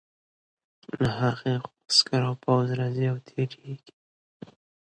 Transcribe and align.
له 1.01 1.09
هغې 1.21 1.53
خوا 1.63 1.75
عسکر 1.89 2.21
او 2.29 2.35
پوځ 2.43 2.67
راځي 2.79 3.05
او 3.11 3.17
تېرېږي. 3.27 3.89